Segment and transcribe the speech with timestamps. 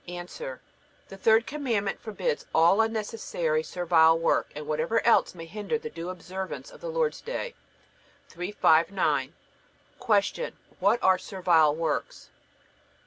[0.07, 0.23] A.
[0.23, 0.59] The
[1.17, 6.71] third Commandment forbids all unnecessary servile work and whatever else may hinder the due observance
[6.71, 7.53] of the Lord's day.
[8.29, 9.33] 359.
[10.03, 10.51] Q.
[10.79, 12.29] What are servile works?